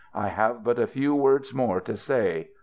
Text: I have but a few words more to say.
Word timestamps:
I 0.15 0.29
have 0.29 0.63
but 0.63 0.79
a 0.79 0.87
few 0.87 1.13
words 1.13 1.53
more 1.53 1.79
to 1.81 1.95
say. 1.95 2.49